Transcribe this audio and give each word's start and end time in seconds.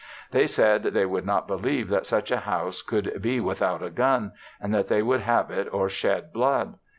They 0.31 0.47
said 0.47 0.81
they 0.81 1.05
would 1.05 1.27
not 1.27 1.45
believe 1.47 1.87
that 1.89 2.07
such 2.07 2.31
a 2.31 2.39
house 2.39 2.81
could 2.81 3.21
be 3.21 3.39
without 3.39 3.83
a 3.83 3.91
gun 3.91 4.31
and 4.59 4.73
that 4.73 4.87
they 4.87 5.03
would 5.03 5.21
have 5.21 5.51
it 5.51 5.71
or 5.71 5.89
shed 5.89 6.33
blood. 6.33 6.79